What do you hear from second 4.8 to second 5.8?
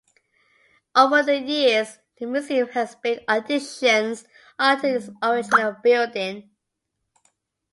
its original